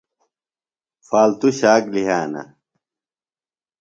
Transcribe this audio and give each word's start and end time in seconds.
فالتُو 1.07 1.49
شاک 1.59 1.83
لِھیانہ۔ 1.93 2.43